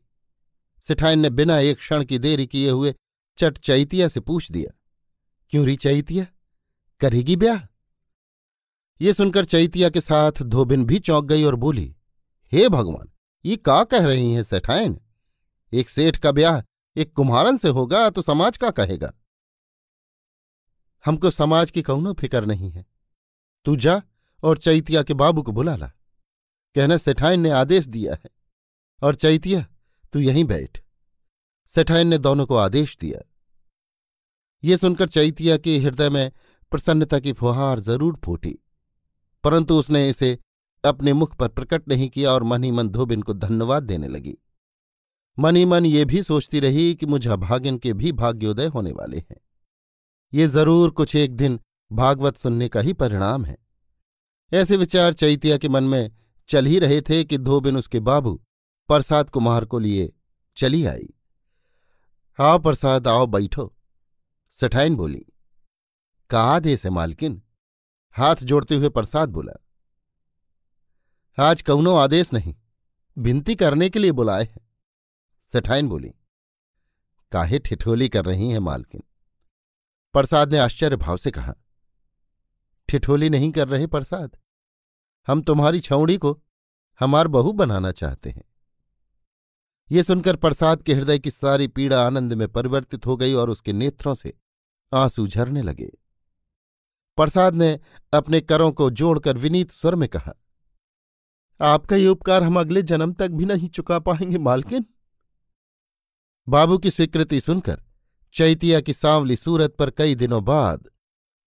सेठाइन 0.83 1.19
ने 1.19 1.29
बिना 1.29 1.57
एक 1.59 1.77
क्षण 1.77 2.03
की 2.03 2.19
देरी 2.19 2.47
किए 2.47 2.69
हुए 2.69 2.93
चट 3.37 3.57
चैतिया 3.57 4.07
से 4.07 4.19
पूछ 4.19 4.51
दिया, 4.51 4.71
क्यों 5.51 5.65
री 5.65 5.75
चैतिया? 5.75 6.25
करेगी 7.01 7.35
ब्याह? 7.35 7.61
ये 9.01 9.13
सुनकर 9.13 9.45
चैतिया 9.45 9.89
के 9.89 10.01
साथ 10.01 10.41
धोबिन 10.43 10.85
भी 10.85 10.99
चौंक 10.99 11.25
गई 11.25 11.43
और 11.43 11.55
बोली, 11.55 11.95
हे 12.51 12.67
भगवान, 12.69 13.11
ये 13.45 13.55
का 13.55 13.83
कह 13.83 14.05
रही 14.05 14.33
हैं 14.33 14.43
सेठाइन? 14.43 14.99
एक 15.71 15.89
सेठ 15.89 16.17
का 16.17 16.31
ब्याह 16.31 16.61
एक 16.95 17.13
कुम्हारन 17.13 17.57
से 17.57 17.69
होगा 17.69 18.09
तो 18.09 18.21
समाज 18.21 18.57
का 18.57 18.71
कहेगा? 18.71 19.13
हमको 21.05 21.29
समाज 21.29 21.71
की 21.71 21.81
कौनो 21.81 22.13
फ़िक्र 22.13 22.45
नहीं 22.45 22.71
है। 22.71 22.85
तू 23.65 23.75
जा 23.75 24.01
और 24.43 24.57
चैतिया 24.57 25.03
के 25.03 25.13
बाबू 25.13 25.41
को 25.43 25.51
बुला 25.51 25.75
ला। 25.75 25.87
कहना 26.75 26.97
सेठाइन 26.97 27.39
ने 27.39 27.49
आदेश 27.51 27.85
दिया 27.85 28.13
है। 28.13 28.29
और 29.01 29.15
चैतिया, 29.15 29.65
तू 30.13 30.19
यहीं 30.19 30.43
बैठ। 30.45 30.81
सेठाइन 31.71 32.07
ने 32.07 32.17
दोनों 32.19 32.45
को 32.45 32.55
आदेश 32.57 32.97
दिया। 33.01 33.21
ये 34.63 34.77
सुनकर 34.77 35.09
चैतिया 35.09 35.57
के 35.57 35.77
हृदय 35.77 36.09
में 36.09 36.31
प्रसन्नता 36.71 37.19
की 37.19 37.33
फुहार 37.33 37.79
ज़रूर 37.81 38.19
फूटी, 38.25 38.57
परंतु 39.43 39.77
उसने 39.77 40.07
इसे 40.09 40.37
अपने 40.83 41.13
मुख 41.13 41.35
पर 41.35 41.47
प्रकट 41.49 41.87
नहीं 41.87 42.09
किया 42.09 42.31
और 42.31 42.43
मन 42.43 42.63
ही 42.63 42.71
मन 42.71 42.89
धोबिन 42.89 43.21
को 43.21 43.33
धन्यवाद 43.35 43.83
देने 43.83 44.07
लगी। 44.07 44.37
मन 45.37 45.55
ही 45.55 45.65
मन 45.65 45.85
ये 45.85 46.05
भी 46.05 46.21
सोचती 46.23 46.59
रही 46.59 46.93
कि 46.95 47.05
मुझे 47.05 47.35
भागिन 47.37 47.77
के 47.77 47.93
भी 47.93 48.11
भाग्योदय 48.13 48.67
होने 48.67 48.91
वाले 48.91 49.17
हैं। 49.19 49.39
ये 50.33 50.47
ज़रूर 50.47 50.89
कुछ 50.91 51.15
एक 51.15 51.35
दिन 51.35 51.59
भागवत 51.91 52.37
सुनने 52.37 52.67
का 52.69 52.79
ही 52.79 52.93
परिणाम 52.93 53.45
है। 53.45 53.57
ऐसे 54.51 54.77
विचार 54.77 55.13
चैतिया 55.13 55.57
के 55.57 55.69
मन 55.69 55.83
में 55.83 56.11
चल 56.49 56.65
ही 56.65 56.79
रहे 56.79 57.01
थे 57.01 57.23
कि 57.23 57.37
धोबिन 57.39 57.77
उसके 57.77 57.99
बाबू 58.01 58.39
प्रसाद 58.91 59.29
कुमार 59.29 59.65
को 59.65 59.79
लिए 59.79 60.11
चली 60.57 60.85
आई। 60.85 61.13
आओ 62.39 62.57
प्रसाद, 62.59 63.07
आओ 63.07 63.25
बैठो। 63.27 63.73
सठाइन 64.57 64.95
बोली, 64.95 65.25
कहा 66.29 66.59
देश 66.59 66.83
है 66.85 66.91
मालकिन? 66.91 67.41
हाथ 68.15 68.35
जोड़ते 68.43 68.75
हुए 68.75 68.89
प्रसाद 68.89 69.29
बोला, 69.29 69.53
आज 71.37 71.61
कौनो 71.61 71.95
आदेश 71.95 72.33
नहीं 72.33 72.55
भिनती 73.17 73.55
करने 73.55 73.89
के 73.89 73.99
लिए 73.99 74.11
बुलाए 74.11 74.43
हैं। 74.43 74.67
सेठाइन 75.53 75.87
बोली, 75.89 76.13
काहे 77.31 77.59
ठिठोली 77.59 78.09
कर 78.09 78.25
रही 78.25 78.49
हैं 78.49 78.59
मालकिन? 78.59 79.03
प्रसाद 80.13 80.51
ने 80.51 80.59
आश्चर्य 80.59 80.95
भाव 80.97 81.17
से 81.17 81.31
कहा, 81.31 81.55
ठिठोली 82.89 83.29
नहीं 83.29 83.51
कर 83.51 83.67
रहे 83.67 83.87
प्रसाद? 83.87 84.37
हम 85.27 85.41
तुम्हारी 85.41 85.79
छौड़ी 85.79 86.17
को 86.17 86.39
हमार 86.99 87.27
बहू 87.29 87.51
बनाना 87.51 87.91
चाहते 87.91 88.29
हैं। 88.29 88.50
ये 89.91 90.03
सुनकर 90.03 90.35
प्रसाद 90.35 90.83
के 90.83 90.93
हृदय 90.93 91.19
की 91.19 91.31
सारी 91.31 91.67
पीड़ा 91.67 92.05
आनंद 92.05 92.33
में 92.33 92.47
परिवर्तित 92.47 93.05
हो 93.05 93.15
गई 93.17 93.33
और 93.33 93.49
उसके 93.49 93.73
नेत्रों 93.73 94.13
से 94.15 94.33
आँसू 94.91 95.27
झरने 95.27 95.61
लगे। 95.61 95.89
प्रसाद 97.17 97.55
ने 97.55 97.79
अपने 98.13 98.41
करों 98.41 98.71
को 98.71 98.89
जोड़कर 98.91 99.37
विनीत 99.37 99.71
स्वर 99.71 99.95
में 99.95 100.07
कहा, 100.09 100.33
आपका 101.59 101.95
ये 101.95 102.07
उपकार 102.07 102.43
हम 102.43 102.59
अगले 102.59 102.81
जन्म 102.81 103.13
तक 103.13 103.29
भी 103.29 103.45
नहीं 103.45 103.69
चुका 103.69 103.99
पाएँगे, 103.99 104.37
मालकिन। 104.37 104.85
बाबू 106.47 106.77
की 106.77 106.91
स्वीकृति 106.91 107.39
सुनकर 107.41 107.83
चैतिया 108.35 108.79
की 108.81 108.93
सांवली 108.93 109.35
सूरत 109.35 109.75
पर 109.75 109.89
कई 109.89 110.15
दिनों 110.15 110.43
बाद 110.45 110.87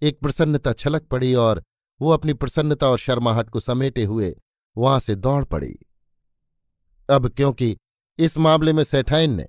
एक 0.02 0.18
प्रसन्नता 0.20 0.72
छलक 0.72 1.06
पड़ी 1.06 1.34
और 1.34 1.62
वो 2.00 2.10
अपनी 2.10 2.32
प्रसन्नता 2.32 2.90
और 2.90 2.98
शर्माहट 2.98 3.50
को 3.50 3.60
समेटे 3.60 4.04
हुए 4.04 4.34
वहाँ 4.76 4.98
से 5.00 5.14
दौड़ 5.14 5.44
पड़ी। 5.44 5.74
अब 7.08 7.28
क्योंकि 7.28 7.76
इस 8.18 8.38
मामले 8.38 8.72
में 8.72 8.84
सेठाइन 8.84 9.34
ने 9.34 9.48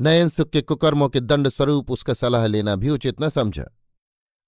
नयन 0.00 0.28
सुख 0.28 0.50
के 0.50 0.62
कुकर्मों 0.62 1.08
के 1.08 1.20
दंड 1.20 1.48
स्वरूप 1.48 1.90
उसका 1.90 2.14
सलाह 2.14 2.46
लेना 2.46 2.76
भी 2.76 2.90
उचित 2.90 3.20
न 3.20 3.28
समझा। 3.28 3.64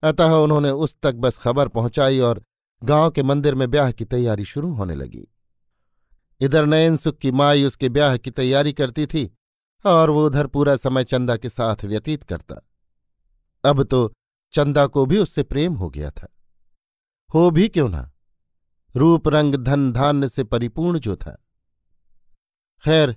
अतः 0.03 0.33
उन्होंने 0.33 0.71
उस 0.71 0.97
तक 1.03 1.15
बस 1.15 1.39
खबर 1.39 1.69
पहुंचाई 1.69 2.19
और 2.19 2.43
गाँव 2.85 3.11
के 3.11 3.23
मंदिर 3.23 3.55
में 3.55 3.71
ब्याह 3.71 3.93
की 3.93 4.05
तैयारी 4.05 4.45
शुरू 4.45 4.73
होने 4.73 4.95
लगी। 4.95 5.29
इधर 6.41 6.67
नयन 6.67 6.97
सुख 6.97 7.17
की 7.17 7.31
माई 7.31 7.65
उसके 7.65 7.89
ब्याह 7.89 8.17
की 8.17 8.31
तैयारी 8.31 8.73
करती 8.73 9.07
थी 9.07 9.37
और 9.87 10.11
वो 10.11 10.27
उधर 10.27 10.47
पूरा 10.47 10.77
समय 10.77 11.05
चंदा 11.05 11.37
के 11.37 11.49
साथ 11.49 11.85
व्यतीत 11.85 12.23
करता। 12.23 12.69
अब 13.65 13.83
तो 13.83 14.13
चंदा 14.53 14.87
को 14.87 15.07
भी 15.07 15.19
उससे 15.19 15.43
प्रेम 15.43 15.75
हो 15.75 15.91
गया 15.91 16.11
था। 16.11 16.29
हो 17.35 17.51
भी 17.51 17.69
क्यों 17.69 17.89
ना? 17.89 18.13
रूप, 18.97 19.29
रंग, 19.29 19.55
धन, 19.55 19.93
धान्य 19.93 20.29
से 20.29 20.45
परिपूर्ण 20.45 20.99
जो 20.99 21.17
था। 21.17 21.45
खैर, 22.85 23.17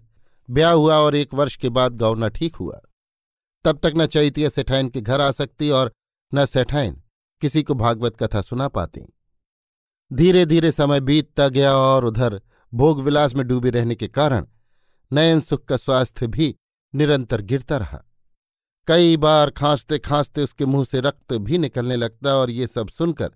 ब्याह 0.49 0.71
हुआ 0.71 0.95
और 0.95 1.15
एक 1.15 1.33
वर्ष 1.33 1.55
के 1.55 1.69
बाद 1.69 1.97
गौना 1.97 2.27
ठीक 2.27 2.55
हुआ। 2.55 2.81
तब 3.65 3.79
तक 3.79 3.93
न 3.95 4.05
चैतिया 4.05 4.49
सेठाइन 4.49 4.89
के 4.89 5.01
घर 5.01 5.21
आ 5.21 5.31
सकती 5.31 5.69
और 5.69 5.93
न 6.33 6.45
सेठाइन 6.45 7.01
किसी 7.41 7.63
को 7.63 7.73
भागवत 7.73 8.17
कथा 8.23 8.41
सुना 8.41 8.67
पाती। 8.67 9.01
धीरे 10.13 10.45
धीरे 10.45 10.71
समय 10.71 10.99
बीतता 10.99 11.47
गया 11.47 11.73
और 11.73 12.05
उधर 12.05 12.41
भोग 12.73 13.01
विलास 13.01 13.35
में 13.35 13.47
डूबे 13.47 13.69
रहने 13.69 13.95
के 13.95 14.07
कारण 14.07 14.45
नयन 15.13 15.39
सुख 15.39 15.65
का 15.65 15.77
स्वास्थ्य 15.77 16.27
भी 16.27 16.55
निरंतर 16.95 17.41
गिरता 17.41 17.77
रहा। 17.77 18.03
कई 18.87 19.17
बार 19.17 19.49
खांसते 19.49 19.99
खांसते 19.99 20.41
उसके 20.41 20.65
मुँह 20.65 20.83
से 20.83 20.99
रक्त 20.99 21.33
भी 21.33 21.57
निकलने 21.57 21.95
लगता 21.95 22.35
और 22.35 22.49
ये 22.49 22.67
सब 22.67 22.87
सुनकर 22.87 23.31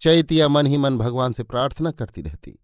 चैतिया 0.00 0.48
मन 0.48 0.66
ही 0.66 0.76
मन 0.76 0.98
भगवान 0.98 1.32
से 1.32 1.42
प्रार्थना 1.42 1.90
करती 1.90 2.22
रहती। 2.22 2.58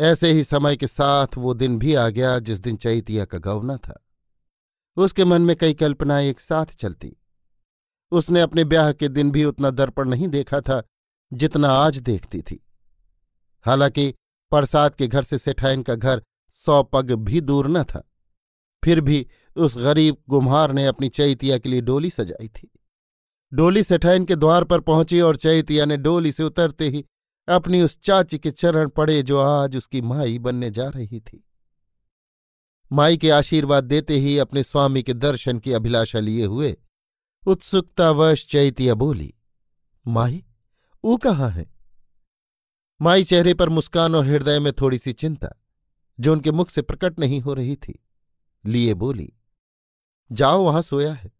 ऐसे 0.00 0.32
ही 0.32 0.44
समय 0.44 0.76
के 0.76 0.86
साथ 0.86 1.26
वो 1.36 1.54
दिन 1.54 1.78
भी 1.78 1.94
आ 1.94 2.08
गया 2.08 2.38
जिस 2.38 2.58
दिन 2.58 2.76
चैतिया 2.76 3.24
का 3.24 3.38
गवना 3.38 3.76
था। 3.76 4.06
उसके 4.96 5.24
मन 5.24 5.42
में 5.42 5.56
कई 5.56 5.74
कल्पनाएँ 5.74 6.28
एक 6.28 6.40
साथ 6.40 6.66
चलती। 6.66 7.16
उसने 8.12 8.40
अपने 8.40 8.64
ब्याह 8.64 8.92
के 8.92 9.08
दिन 9.08 9.30
भी 9.30 9.44
उतना 9.44 9.70
दर्पण 9.70 10.08
नहीं 10.08 10.28
देखा 10.28 10.60
था 10.60 10.82
जितना 11.32 11.68
आज 11.68 11.98
देखती 11.98 12.42
थी। 12.42 12.66
हालाँकि 13.66 14.14
प्रसाद 14.50 14.94
के 14.94 15.08
घर 15.08 15.22
से 15.22 15.38
सेठाइन 15.38 15.82
का 15.82 15.94
घर 15.94 16.22
सौ 16.52 16.82
पग 16.82 17.12
भी 17.12 17.40
दूर 17.40 17.68
न 17.68 17.84
था। 17.84 18.10
फिर 18.84 19.00
भी 19.00 19.26
उस 19.56 19.76
गरीब 19.76 20.16
गुम्हार 20.28 20.72
ने 20.72 20.86
अपनी 20.86 21.08
चैतिया 21.08 21.58
के 21.58 21.68
लिए 21.68 21.80
डोली 21.80 22.10
सजाई 22.10 22.48
थी। 22.48 22.70
डोली 23.54 23.82
सेठाइन 23.82 24.24
के 24.24 24.36
द्वार 24.36 24.64
पर 24.64 24.80
पहुँची 24.80 25.20
और 25.20 25.36
चैतिया 25.36 25.84
ने 25.84 25.96
डोली 25.96 26.32
से 26.32 26.42
उतरते 26.42 26.88
ही 26.88 27.04
अपनी 27.48 27.80
उस 27.82 27.98
चाची 28.00 28.38
के 28.38 28.50
चरण 28.50 28.88
पड़े 28.88 29.22
जो 29.22 29.38
आज 29.38 29.76
उसकी 29.76 30.00
माई 30.00 30.38
बनने 30.38 30.70
जा 30.70 30.88
रही 30.88 31.20
थी। 31.20 31.44
माई 32.92 33.16
के 33.16 33.30
आशीर्वाद 33.30 33.84
देते 33.84 34.16
ही 34.16 34.38
अपने 34.38 34.62
स्वामी 34.62 35.02
के 35.02 35.14
दर्शन 35.14 35.58
की 35.58 35.72
अभिलाषा 35.72 36.20
लिए 36.20 36.44
हुए 36.44 36.76
उत्सुकतावश 37.46 38.46
चैतिया 38.46 38.94
बोली, 38.94 39.34
माई, 40.06 40.44
ऊ 41.04 41.16
कहाँ 41.16 41.50
है? 41.50 41.66
माई 43.02 43.24
चेहरे 43.24 43.54
पर 43.54 43.68
मुस्कान 43.68 44.14
और 44.14 44.26
हृदय 44.26 44.58
में 44.60 44.72
थोड़ी 44.72 44.98
सी 44.98 45.12
चिंता, 45.12 45.48
जो 46.20 46.32
उनके 46.32 46.50
मुख 46.50 46.70
से 46.70 46.82
प्रकट 46.82 47.18
नहीं 47.18 47.40
हो 47.40 47.54
रही 47.54 47.76
थी, 47.76 47.98
लिए 48.64 48.94
बोली, 48.94 49.32
जाओ, 50.32 50.62
वहाँ 50.62 50.82
सोया 50.82 51.12
है। 51.12 51.30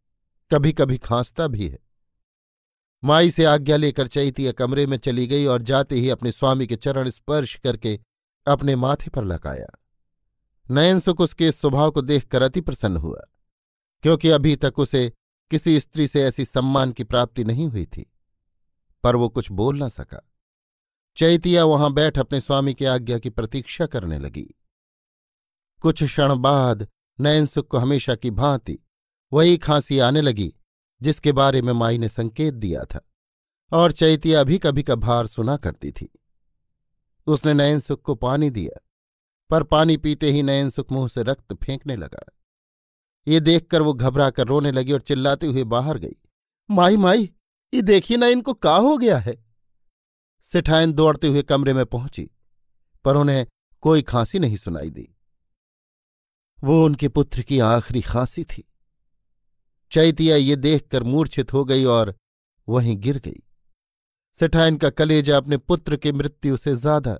कभी 0.50 0.72
कभी 0.72 0.98
खांसता 0.98 1.46
भी 1.46 1.68
है। 1.68 1.78
माई 3.04 3.30
से 3.30 3.44
आज्ञा 3.44 3.76
लेकर 3.76 4.06
चैतिया 4.06 4.52
कमरे 4.52 4.86
में 4.86 4.96
चली 4.96 5.26
गई 5.26 5.44
और 5.44 5.62
जाते 5.62 5.96
ही 5.96 6.08
अपने 6.10 6.32
स्वामी 6.32 6.66
के 6.66 6.76
चरण 6.76 7.08
स्पर्श 7.08 7.54
करके 7.56 7.98
अपने 8.46 8.76
माथे 8.76 9.10
पर 9.10 9.24
लगाया 9.24 9.68
नयन 10.70 11.00
सुख 11.00 11.20
उसके 11.20 11.50
स्वभाव 11.52 11.90
को 11.90 12.02
देखकर 12.02 12.42
अति 12.42 12.60
प्रसन्न 12.60 12.96
हुआ, 12.96 13.20
क्योंकि 14.02 14.28
अभी 14.28 14.56
तक 14.56 14.78
उसे 14.78 15.12
किसी 15.50 15.78
स्त्री 15.80 16.06
से 16.08 16.22
ऐसी 16.22 16.44
सम्मान 16.44 16.92
की 16.92 17.04
प्राप्ति 17.04 17.44
नहीं 17.44 17.66
हुई 17.66 17.84
थी, 17.86 18.04
पर 19.04 19.16
वो 19.16 19.28
कुछ 19.28 19.50
बोल 19.50 19.78
ना 19.78 19.88
सका। 19.88 20.20
चैतिया 21.16 21.64
वहाँ 21.64 21.92
बैठ 21.92 22.18
अपने 22.18 22.40
स्वामी 22.40 22.74
की 22.74 22.84
आज्ञा 22.84 23.18
की 23.18 23.30
प्रतीक्षा 23.30 23.86
करने 23.86 24.18
लगी। 24.18 24.46
कुछ 25.82 26.02
क्षण 26.04 26.36
बाद 26.36 26.86
नयन 27.18 27.46
सुख 27.46 27.68
को 27.68 27.78
हमेशा 27.78 28.14
की 28.14 28.30
भांति 28.30 28.78
वही 29.32 29.56
खांसी 29.58 29.98
आने 29.98 30.20
लगी 30.20 30.54
जिसके 31.02 31.32
बारे 31.32 31.62
में 31.62 31.72
माई 31.72 31.98
ने 31.98 32.08
संकेत 32.08 32.54
दिया 32.54 32.84
था, 32.84 33.00
और 33.72 33.92
चैतिया 33.92 34.42
भी 34.42 34.58
कभी 34.58 34.82
कभार 34.82 35.26
सुना 35.26 35.56
करती 35.56 35.92
थी। 35.92 36.08
उसने 37.26 37.54
नयन 37.54 37.80
सुख 37.80 38.02
को 38.02 38.14
पानी 38.14 38.50
दिया, 38.50 38.80
पर 39.50 39.62
पानी 39.62 39.96
पीते 39.96 40.30
ही 40.30 40.42
नयन 40.42 40.70
सुख 40.70 40.92
मुँह 40.92 41.08
से 41.08 41.22
रक्त 41.22 41.52
फेंकने 41.54 41.96
लगा। 41.96 42.24
ये 43.26 43.40
देखकर 43.40 43.82
वो 43.82 43.92
घबरा 43.94 44.30
कर 44.30 44.46
रोने 44.46 44.72
लगी 44.72 44.92
और 44.92 45.00
चिल्लाते 45.00 45.46
हुए 45.46 45.64
बाहर 45.64 45.98
गई। 45.98 46.16
माई 46.70 46.96
माई, 46.96 47.30
ये 47.72 47.82
देखिए 47.82 48.16
ना 48.16 48.26
इनको 48.26 48.54
का 48.54 48.76
हो 48.76 48.96
गया 48.98 49.18
है? 49.18 49.36
सिठायन 50.42 50.92
दौड़ते 50.92 51.26
हुए 51.26 51.42
कमरे 51.42 51.72
में 51.74 51.84
पहुँची, 51.86 52.30
पर 53.04 53.16
उन्हें 53.16 53.46
कोई 53.82 54.02
खांसी 54.02 54.38
नहीं 54.38 54.56
सुनाई 54.56 54.90
दी। 54.90 55.08
वो 56.64 56.84
उनके 56.84 57.08
पुत्र 57.08 57.42
की 57.42 57.58
आखिरी 57.58 58.00
खांसी 58.00 58.44
थी। 58.44 58.67
चैतिया 59.92 60.36
ये 60.36 60.56
देखकर 60.56 61.02
मूर्छित 61.04 61.52
हो 61.52 61.64
गई 61.64 61.84
और 61.86 62.14
वहीं 62.68 62.96
गिर 63.00 63.18
गई। 63.18 63.42
सेठाइन 64.36 64.76
का 64.76 64.90
कलेजा 64.90 65.36
अपने 65.36 65.56
पुत्र 65.58 65.96
की 65.96 66.12
मृत्यु 66.12 66.56
से 66.56 66.74
ज़्यादा 66.76 67.18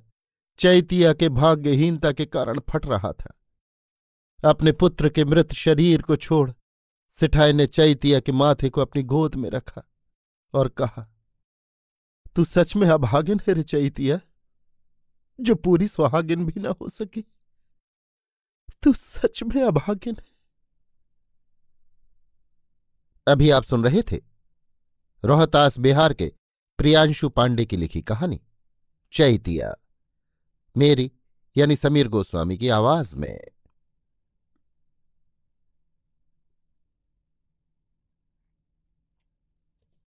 चैतिया 0.59 1.13
के 1.13 1.29
भाग्यहीनता 1.31 2.13
के 2.13 2.27
कारण 2.27 2.61
फट 2.71 2.87
रहा 2.87 3.13
था। 3.13 3.35
अपने 4.41 4.73
पुत्र 4.73 5.09
के 5.09 5.25
मृत 5.25 5.53
शरीर 5.55 6.03
को 6.03 6.17
छोड़ 6.19 6.51
सिठाई 7.17 7.53
ने 7.53 7.67
चैतिया 7.67 8.21
के 8.21 8.33
माथे 8.33 8.69
को 8.69 8.81
अपनी 8.81 9.03
गोद 9.05 9.35
में 9.35 9.49
रखा 9.51 9.83
और 10.55 10.69
कहा, 10.71 11.07
तू 12.37 12.45
सच 12.45 12.75
में 12.77 12.89
अभागिन 12.89 13.41
है 13.47 13.55
रे 13.55 13.63
चैतिया, 13.65 14.21
जो 15.39 15.55
पूरी 15.55 15.89
सुहागिन 15.89 16.45
भी 16.47 16.61
ना 16.61 16.75
हो 16.81 16.89
सकी? 16.89 17.25
तू 18.83 18.93
सच 18.93 19.43
में 19.45 19.63
अभागिन 19.63 20.17
है। 20.17 20.38
अभी 23.29 23.51
आप 23.51 23.63
सुन 23.63 23.85
रहे 23.85 24.03
थे 24.03 24.21
रोहतास 25.25 25.79
बिहार 25.79 26.15
के 26.15 26.33
प्रियांशु 26.79 27.29
पांडे 27.29 27.65
की 27.65 27.77
लिखी 27.77 28.03
कहानी, 28.03 28.41
चैतिया। 29.13 29.75
मेरी 30.77 31.13
यानी 31.57 31.77
समीर 31.77 32.09
गोस्वामी 32.09 32.59
की 32.59 32.69
आवाज़ 32.69 33.17
में। 33.17 33.41